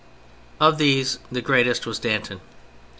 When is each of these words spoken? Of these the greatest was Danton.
Of 0.59 0.79
these 0.79 1.19
the 1.31 1.43
greatest 1.43 1.85
was 1.85 1.99
Danton. 1.99 2.41